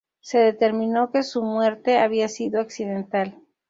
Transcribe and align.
Se 0.19 0.39
determinó 0.39 1.11
que 1.11 1.21
su 1.21 1.43
muerte 1.43 1.99
había 1.99 2.27
sido 2.27 2.59
accidental. 2.59 3.37